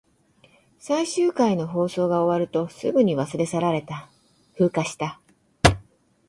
[0.79, 4.09] 最終回の放送が終わると、すぐに忘れ去られた。
[4.55, 5.19] 風化した。